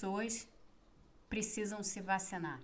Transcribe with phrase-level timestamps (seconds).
[0.00, 0.48] pessoas
[1.28, 2.58] precisam se vacinar?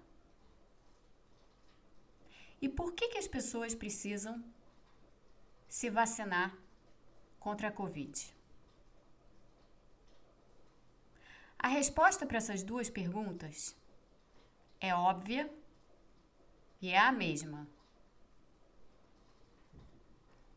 [2.62, 4.42] E por que, que as pessoas precisam
[5.68, 6.56] se vacinar
[7.38, 8.34] contra a Covid?
[11.58, 13.76] A resposta para essas duas perguntas
[14.80, 15.52] é óbvia
[16.80, 17.68] e é a mesma.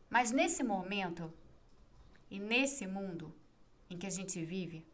[0.08, 1.30] Mas nesse momento
[2.30, 3.34] e nesse mundo
[3.90, 4.86] em que a gente vive,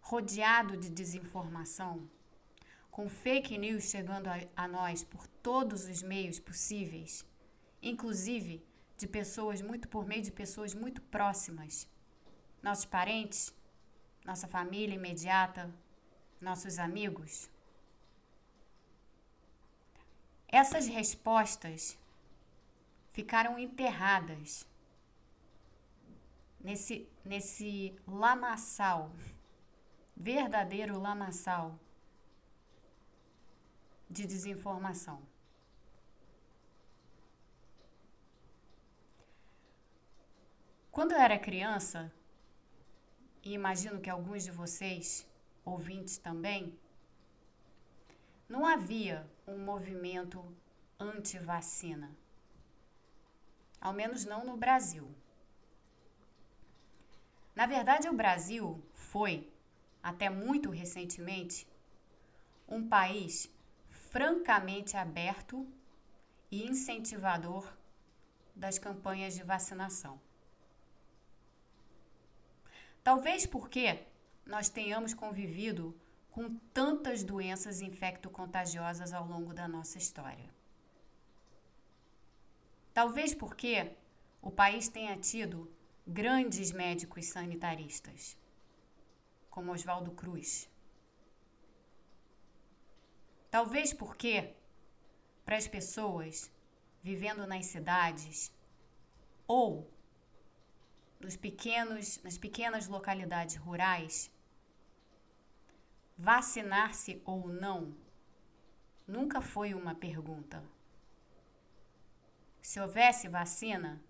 [0.00, 2.08] rodeado de desinformação,
[2.90, 7.24] com fake news chegando a, a nós por todos os meios possíveis,
[7.82, 8.64] inclusive
[8.96, 11.88] de pessoas muito por meio de pessoas muito próximas,
[12.62, 13.54] nossos parentes,
[14.24, 15.72] nossa família imediata,
[16.40, 17.48] nossos amigos.
[20.48, 21.98] Essas respostas
[23.10, 24.66] ficaram enterradas
[26.60, 29.10] nesse, nesse lamaçal,
[30.20, 31.80] verdadeiro lamaçal
[34.08, 35.22] de desinformação.
[40.92, 42.12] Quando eu era criança,
[43.42, 45.26] e imagino que alguns de vocês,
[45.64, 46.78] ouvintes também,
[48.46, 50.44] não havia um movimento
[50.98, 52.14] anti-vacina.
[53.80, 55.08] Ao menos não no Brasil.
[57.54, 59.49] Na verdade, o Brasil foi,
[60.02, 61.66] até muito recentemente,
[62.68, 63.50] um país
[63.88, 65.66] francamente aberto
[66.50, 67.72] e incentivador
[68.54, 70.20] das campanhas de vacinação.
[73.02, 74.04] Talvez porque
[74.44, 75.98] nós tenhamos convivido
[76.30, 80.48] com tantas doenças infecto-contagiosas ao longo da nossa história.
[82.92, 83.92] Talvez porque
[84.42, 85.70] o país tenha tido
[86.06, 88.36] grandes médicos sanitaristas,
[89.50, 90.70] como Oswaldo Cruz.
[93.50, 94.54] Talvez porque,
[95.44, 96.50] para as pessoas
[97.02, 98.52] vivendo nas cidades
[99.46, 99.90] ou
[101.18, 104.30] nos pequenos, nas pequenas localidades rurais,
[106.16, 107.94] vacinar-se ou não
[109.06, 110.62] nunca foi uma pergunta.
[112.62, 114.00] Se houvesse vacina,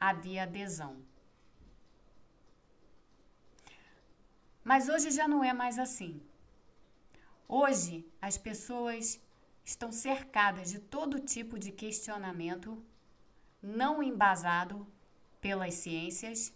[0.00, 1.02] havia adesão.
[4.68, 6.20] Mas hoje já não é mais assim.
[7.48, 9.18] Hoje as pessoas
[9.64, 12.84] estão cercadas de todo tipo de questionamento
[13.62, 14.86] não embasado
[15.40, 16.52] pelas ciências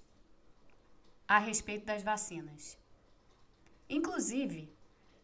[1.26, 2.76] a respeito das vacinas.
[3.88, 4.70] Inclusive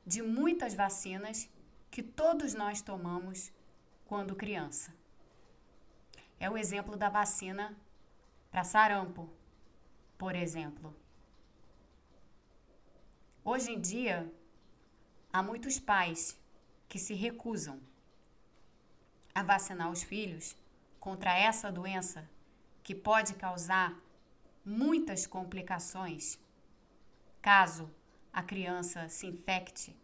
[0.06, 1.46] de muitas vacinas
[1.90, 3.52] que todos nós tomamos
[4.06, 4.94] quando criança.
[6.40, 7.76] É o exemplo da vacina
[8.50, 9.28] para sarampo,
[10.16, 10.96] por exemplo.
[13.50, 14.30] Hoje em dia,
[15.32, 16.38] há muitos pais
[16.86, 17.80] que se recusam
[19.34, 20.54] a vacinar os filhos
[21.00, 22.28] contra essa doença
[22.82, 23.98] que pode causar
[24.62, 26.38] muitas complicações
[27.40, 27.90] caso
[28.30, 29.96] a criança se infecte.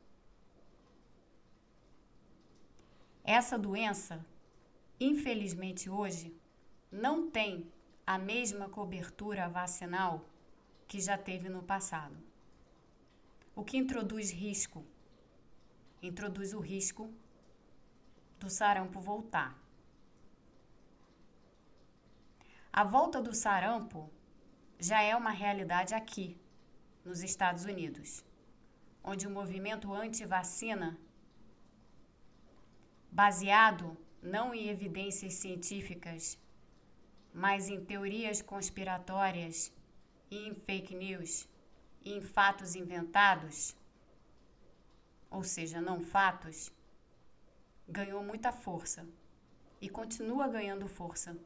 [3.22, 4.24] Essa doença,
[4.98, 6.34] infelizmente hoje,
[6.90, 7.70] não tem
[8.06, 10.24] a mesma cobertura vacinal
[10.88, 12.16] que já teve no passado.
[13.54, 14.84] O que introduz risco?
[16.02, 17.12] Introduz o risco
[18.38, 19.58] do sarampo voltar.
[22.72, 24.10] A volta do sarampo
[24.78, 26.36] já é uma realidade aqui,
[27.04, 28.24] nos Estados Unidos,
[29.02, 30.98] onde o movimento anti-vacina,
[33.10, 36.38] baseado não em evidências científicas
[37.34, 39.72] mas em teorias conspiratórias
[40.30, 41.48] e em fake news
[42.04, 43.76] em fatos inventados,
[45.30, 46.70] ou seja, não fatos,
[47.88, 49.06] ganhou muita força
[49.80, 51.36] e continua ganhando força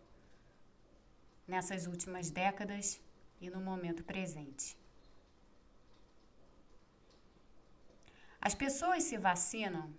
[1.46, 3.00] nessas últimas décadas
[3.40, 4.76] e no momento presente.
[8.40, 9.92] As pessoas se vacinam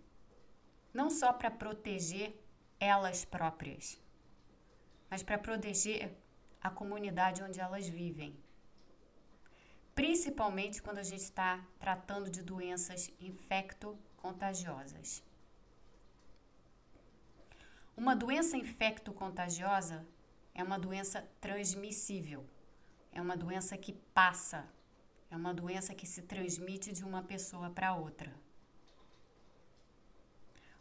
[0.93, 2.39] não só para proteger
[2.79, 3.99] elas próprias
[5.09, 6.11] mas para proteger
[6.61, 8.37] a comunidade onde elas vivem.
[9.95, 15.23] Principalmente quando a gente está tratando de doenças infecto-contagiosas.
[17.95, 20.05] Uma doença infecto-contagiosa
[20.53, 22.45] é uma doença transmissível,
[23.11, 24.65] é uma doença que passa,
[25.29, 28.33] é uma doença que se transmite de uma pessoa para outra.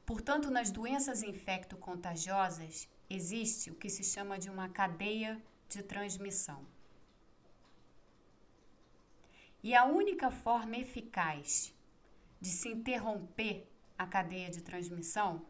[0.07, 6.65] Portanto, nas doenças infecto-contagiosas, existe o que se chama de uma cadeia de transmissão.
[9.63, 11.75] E a única forma eficaz
[12.41, 13.67] de se interromper
[13.99, 15.45] a cadeia de transmissão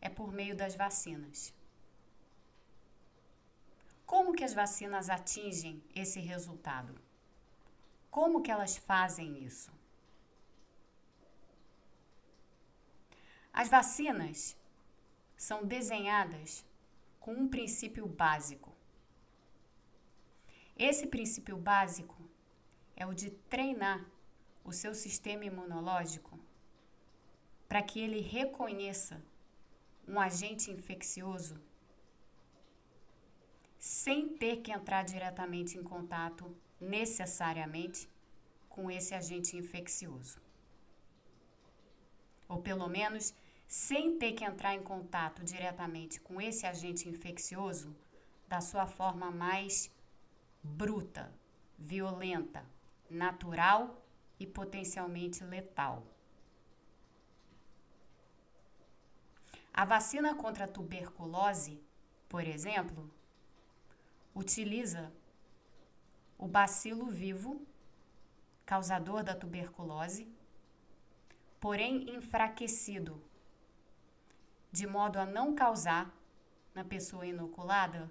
[0.00, 1.52] é por meio das vacinas.
[4.06, 6.94] Como que as vacinas atingem esse resultado?
[8.10, 9.72] Como que elas fazem isso?
[13.52, 14.56] As vacinas
[15.36, 16.64] são desenhadas
[17.18, 18.72] com um princípio básico.
[20.76, 22.33] Esse princípio básico
[22.96, 24.04] é o de treinar
[24.64, 26.38] o seu sistema imunológico
[27.68, 29.22] para que ele reconheça
[30.06, 31.60] um agente infeccioso
[33.78, 38.08] sem ter que entrar diretamente em contato necessariamente
[38.68, 40.40] com esse agente infeccioso.
[42.48, 43.34] Ou pelo menos
[43.66, 47.94] sem ter que entrar em contato diretamente com esse agente infeccioso
[48.48, 49.90] da sua forma mais
[50.62, 51.32] bruta,
[51.78, 52.64] violenta,
[53.14, 54.04] natural
[54.38, 56.06] e potencialmente letal.
[59.72, 61.82] A vacina contra a tuberculose,
[62.28, 63.10] por exemplo,
[64.34, 65.12] utiliza
[66.38, 67.66] o bacilo vivo,
[68.66, 70.28] causador da tuberculose,
[71.60, 73.22] porém enfraquecido,
[74.70, 76.12] de modo a não causar
[76.74, 78.10] na pessoa inoculada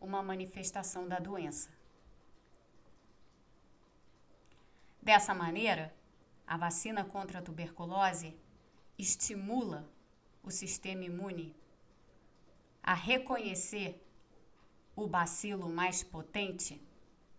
[0.00, 1.70] uma manifestação da doença.
[5.02, 5.92] Dessa maneira,
[6.46, 8.36] a vacina contra a tuberculose
[8.96, 9.90] estimula
[10.44, 11.56] o sistema imune
[12.80, 14.00] a reconhecer
[14.94, 16.80] o bacilo mais potente,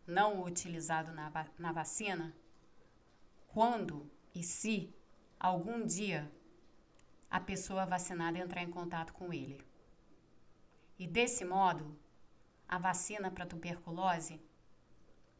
[0.06, 2.36] não utilizado na, na vacina,
[3.48, 4.94] quando e se
[5.40, 6.30] algum dia
[7.32, 9.66] a pessoa vacinada entrar em contato com ele.
[11.00, 11.98] E desse modo,
[12.68, 14.42] a vacina para tuberculose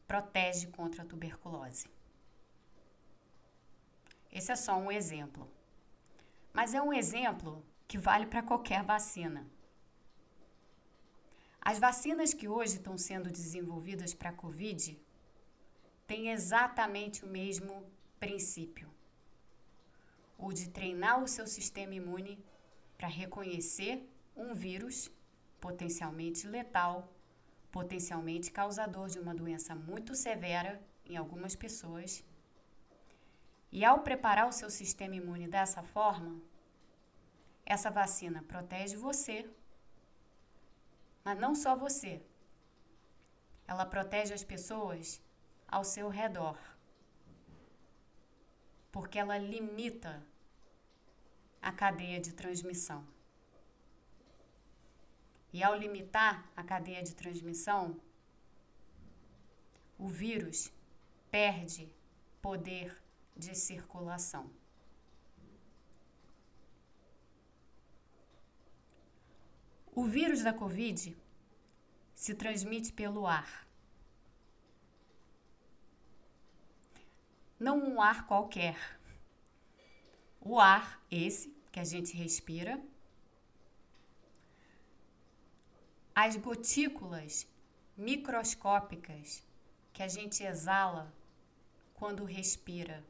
[0.06, 1.92] protege contra a tuberculose.
[4.34, 5.48] Esse é só um exemplo.
[6.52, 9.46] Mas é um exemplo que vale para qualquer vacina.
[11.60, 15.00] As vacinas que hoje estão sendo desenvolvidas para a Covid
[16.06, 17.86] têm exatamente o mesmo
[18.18, 18.90] princípio:
[20.36, 22.44] o de treinar o seu sistema imune
[22.98, 24.04] para reconhecer
[24.36, 25.10] um vírus
[25.60, 27.08] potencialmente letal,
[27.70, 32.24] potencialmente causador de uma doença muito severa em algumas pessoas
[33.74, 36.40] e ao preparar o seu sistema imune dessa forma,
[37.66, 39.50] essa vacina protege você,
[41.24, 42.22] mas não só você.
[43.66, 45.20] Ela protege as pessoas
[45.66, 46.56] ao seu redor.
[48.92, 50.24] Porque ela limita
[51.60, 53.04] a cadeia de transmissão.
[55.52, 58.00] E ao limitar a cadeia de transmissão,
[59.98, 60.72] o vírus
[61.28, 61.92] perde
[62.40, 63.02] poder
[63.36, 64.50] de circulação.
[69.94, 71.16] O vírus da Covid
[72.14, 73.66] se transmite pelo ar.
[77.58, 78.98] Não um ar qualquer.
[80.40, 82.82] O ar, esse que a gente respira,
[86.14, 87.46] as gotículas
[87.96, 89.42] microscópicas
[89.92, 91.12] que a gente exala
[91.94, 93.04] quando respira.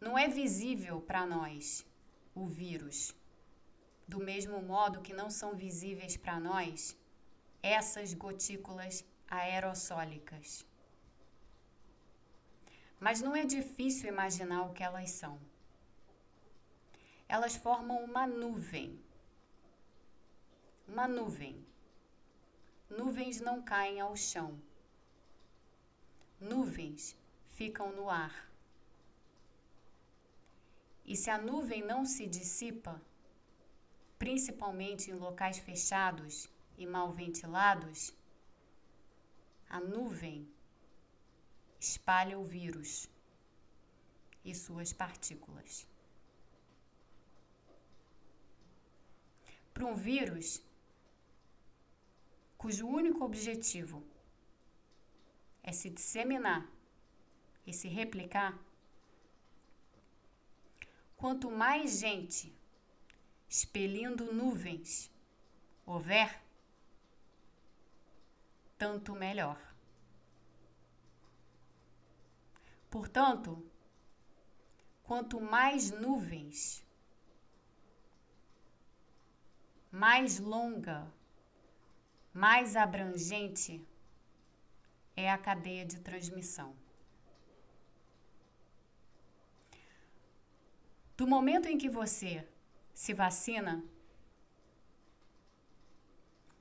[0.00, 1.84] Não é visível para nós
[2.34, 3.14] o vírus,
[4.06, 6.96] do mesmo modo que não são visíveis para nós
[7.62, 10.64] essas gotículas aerossólicas.
[13.00, 15.40] Mas não é difícil imaginar o que elas são.
[17.28, 19.00] Elas formam uma nuvem.
[20.86, 21.64] Uma nuvem.
[22.88, 24.60] Nuvens não caem ao chão.
[26.40, 27.16] Nuvens
[27.48, 28.47] ficam no ar.
[31.10, 33.00] E se a nuvem não se dissipa,
[34.18, 38.14] principalmente em locais fechados e mal ventilados,
[39.70, 40.46] a nuvem
[41.80, 43.08] espalha o vírus
[44.44, 45.88] e suas partículas.
[49.72, 50.62] Para um vírus
[52.58, 54.04] cujo único objetivo
[55.62, 56.70] é se disseminar
[57.66, 58.67] e se replicar,
[61.18, 62.56] Quanto mais gente
[63.48, 65.10] expelindo nuvens
[65.84, 66.40] houver,
[68.78, 69.60] tanto melhor.
[72.88, 73.68] Portanto,
[75.02, 76.86] quanto mais nuvens,
[79.90, 81.12] mais longa,
[82.32, 83.84] mais abrangente
[85.16, 86.76] é a cadeia de transmissão.
[91.18, 92.46] Do momento em que você
[92.94, 93.84] se vacina,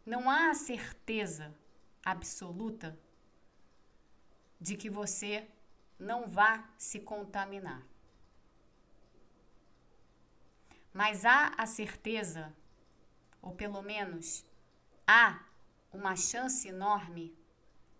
[0.03, 1.55] não há certeza
[2.03, 2.99] absoluta
[4.59, 5.47] de que você
[5.99, 7.85] não vá se contaminar.
[10.91, 12.51] Mas há a certeza,
[13.39, 14.43] ou pelo menos
[15.05, 15.45] há
[15.93, 17.37] uma chance enorme,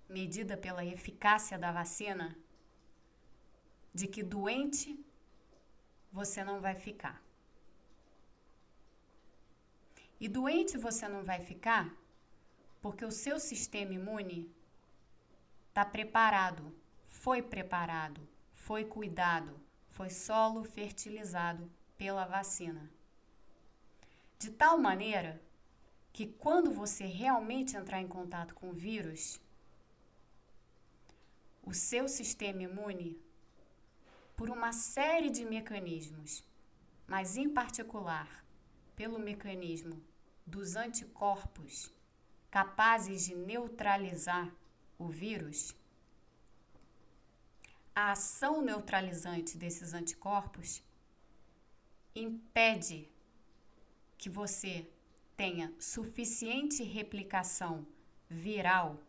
[0.10, 2.36] medida pela eficácia da vacina,
[3.94, 5.07] de que doente
[6.18, 7.22] você não vai ficar.
[10.20, 11.96] E doente você não vai ficar
[12.82, 14.52] porque o seu sistema imune
[15.70, 16.64] está preparado,
[17.08, 19.54] foi preparado, foi cuidado,
[19.92, 22.90] foi solo fertilizado pela vacina.
[24.40, 25.40] De tal maneira
[26.12, 29.40] que quando você realmente entrar em contato com o vírus,
[31.64, 33.22] o seu sistema imune
[34.38, 36.46] por uma série de mecanismos,
[37.08, 38.46] mas em particular
[38.96, 40.00] pelo mecanismo
[40.46, 41.92] dos anticorpos
[42.52, 44.56] capazes de neutralizar
[44.98, 45.76] o vírus,
[47.96, 50.84] a ação neutralizante desses anticorpos
[52.16, 53.10] impede
[54.20, 54.88] que você
[55.36, 57.88] tenha suficiente replicação
[58.30, 59.02] viral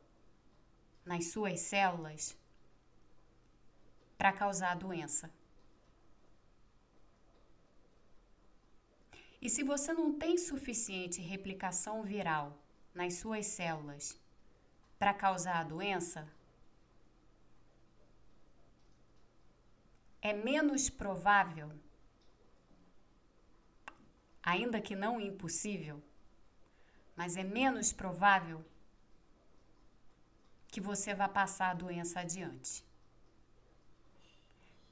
[1.04, 2.35] nas suas células
[4.18, 5.30] para causar a doença.
[9.40, 12.58] E se você não tem suficiente replicação viral
[12.92, 14.20] nas suas células
[14.98, 16.28] para causar a doença,
[20.20, 21.70] é menos provável,
[24.42, 26.02] ainda que não impossível,
[27.14, 28.64] mas é menos provável
[30.66, 32.88] que você vá passar a doença adiante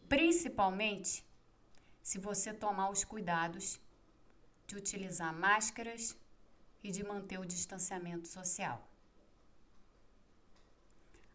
[0.09, 1.25] principalmente
[2.03, 3.81] se você tomar os cuidados
[4.67, 6.17] de utilizar máscaras
[6.83, 8.89] e de manter o distanciamento social.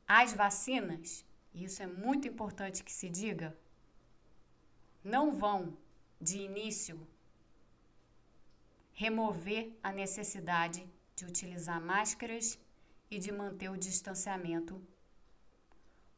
[0.07, 3.57] As vacinas, e isso é muito importante que se diga,
[5.03, 5.77] não vão,
[6.19, 7.07] de início,
[8.93, 12.59] remover a necessidade de utilizar máscaras
[13.09, 14.81] e de manter o distanciamento,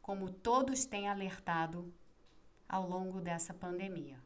[0.02, 1.94] como todos têm alertado
[2.74, 4.20] ao longo dessa pandemia.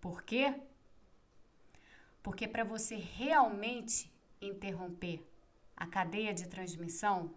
[0.00, 0.54] Por quê?
[2.22, 4.08] Porque para você realmente
[4.40, 5.26] interromper
[5.76, 7.34] a cadeia de transmissão,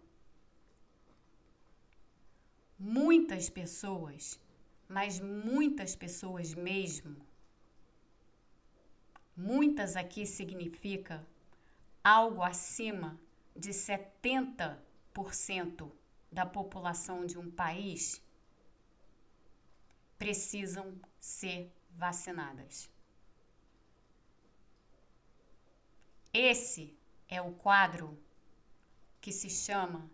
[2.78, 4.40] muitas pessoas,
[4.88, 7.18] mas muitas pessoas mesmo,
[9.36, 11.25] muitas aqui significa
[12.04, 13.20] algo acima
[13.56, 15.92] de 70%
[16.32, 18.24] da população de um país
[20.18, 22.90] precisam ser vacinadas.
[26.34, 26.98] Esse
[27.30, 28.18] é o quadro
[29.22, 30.10] que se chama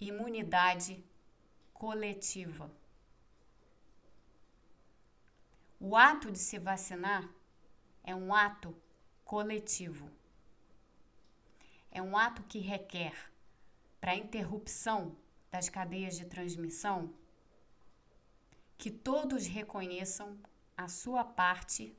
[0.00, 1.04] imunidade
[1.72, 2.70] coletiva.
[5.78, 7.28] O ato de se vacinar
[8.02, 8.74] é um ato
[9.24, 10.10] coletivo.
[11.90, 13.14] É um ato que requer,
[14.00, 15.16] para interrupção
[15.50, 17.14] das cadeias de transmissão,
[18.84, 20.38] que todos reconheçam
[20.76, 21.96] a sua parte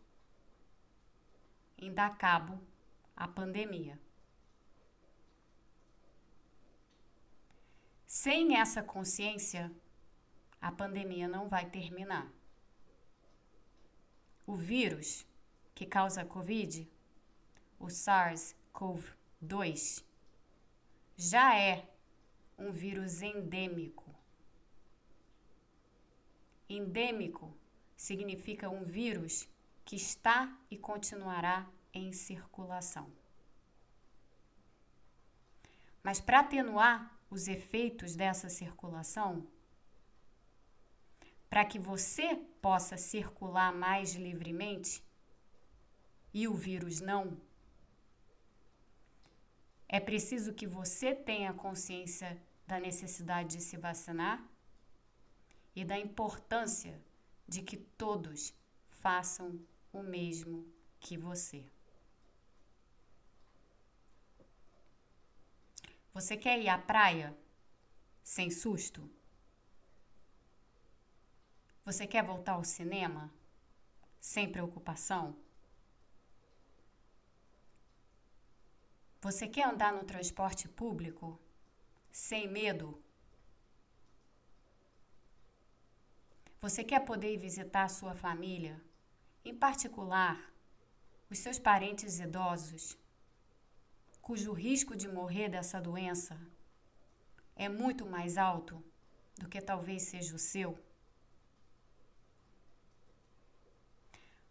[1.80, 2.62] em dar cabo
[3.16, 4.00] à pandemia.
[8.06, 9.72] Sem essa consciência,
[10.62, 12.32] a pandemia não vai terminar.
[14.46, 15.26] O vírus
[15.74, 16.88] que causa a Covid,
[17.80, 20.04] o SARS-CoV-2,
[21.18, 21.90] já é
[22.60, 24.15] um vírus endêmico
[26.68, 27.56] Endêmico
[27.96, 29.48] significa um vírus
[29.84, 33.12] que está e continuará em circulação.
[36.04, 39.48] Mas para atenuar os efeitos dessa circulação,
[41.50, 45.04] para que você possa circular mais livremente
[46.34, 47.40] e o vírus não,
[49.88, 54.44] é preciso que você tenha consciência da necessidade de se vacinar
[55.76, 57.00] e da importância
[57.48, 58.54] de que todos
[58.90, 59.60] façam
[59.92, 60.66] o mesmo
[61.00, 61.66] que você.
[66.14, 67.38] Você quer ir à praia
[68.24, 69.10] sem susto?
[71.84, 73.32] Você quer voltar ao cinema
[74.20, 75.36] sem preocupação?
[79.22, 81.40] Você quer andar no transporte público
[82.12, 83.05] sem medo?
[86.66, 88.82] Você quer poder visitar sua família,
[89.44, 90.52] em particular
[91.30, 92.98] os seus parentes idosos,
[94.20, 96.36] cujo risco de morrer dessa doença
[97.56, 98.84] é muito mais alto
[99.38, 100.76] do que talvez seja o seu?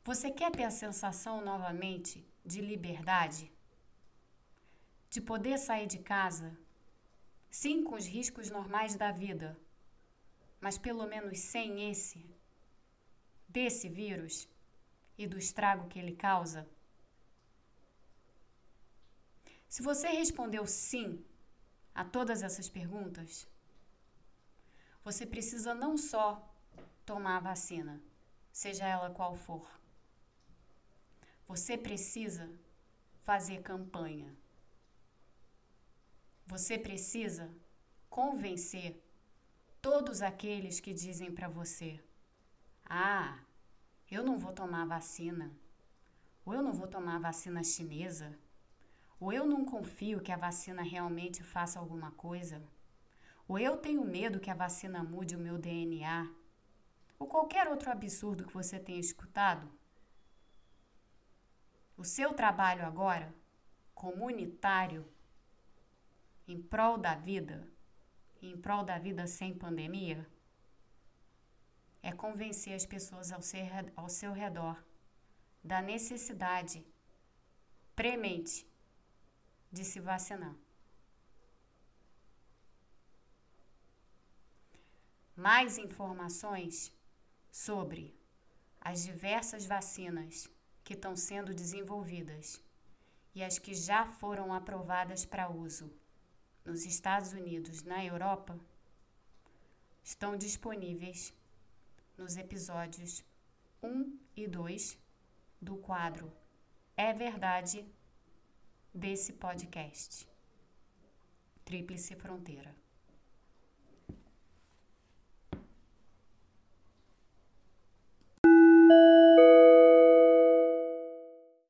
[0.05, 3.51] Você quer ter a sensação novamente de liberdade?
[5.11, 6.57] De poder sair de casa,
[7.51, 9.59] sim, com os riscos normais da vida,
[10.65, 12.25] mas pelo menos sem esse,
[13.47, 14.49] desse vírus
[15.19, 16.67] e do estrago que ele causa?
[19.69, 21.23] Se você respondeu sim
[21.95, 23.47] a todas essas perguntas,
[25.05, 26.27] você precisa não só
[27.05, 28.01] tomar a vacina,
[28.51, 29.71] seja ela qual for.
[31.47, 32.51] Você precisa
[33.21, 34.35] fazer campanha.
[36.47, 37.55] Você precisa
[38.09, 39.04] convencer
[39.85, 42.03] todos aqueles que dizem para você:
[42.87, 43.39] "Ah,
[44.11, 45.53] eu não vou tomar vacina.
[46.47, 48.35] Ou eu não vou tomar vacina chinesa.
[49.21, 52.63] Ou eu não confio que a vacina realmente faça alguma coisa.
[53.47, 56.33] Ou eu tenho medo que a vacina mude o meu DNA.
[57.19, 59.71] Ou qualquer outro absurdo que você tenha escutado.
[61.95, 63.35] O seu trabalho agora,
[63.95, 65.07] comunitário,
[66.49, 67.74] em prol da vida,
[68.47, 70.27] em prol da vida sem pandemia,
[72.03, 74.83] é convencer as pessoas ao, ser, ao seu redor
[75.63, 76.87] da necessidade
[77.97, 78.67] premente
[79.73, 80.55] de se vacinar.
[85.35, 86.93] Mais informações
[87.51, 88.15] sobre
[88.81, 90.49] as diversas vacinas
[90.85, 92.63] que estão sendo desenvolvidas
[93.35, 95.91] e as que já foram aprovadas para uso
[96.65, 98.59] nos Estados Unidos, na Europa,
[100.03, 101.35] estão disponíveis
[102.17, 103.23] nos episódios
[103.83, 104.99] 1 e 2
[105.61, 106.33] do quadro
[106.97, 107.87] É Verdade
[108.93, 110.29] desse podcast.
[111.65, 112.84] Tríplice Fronteira.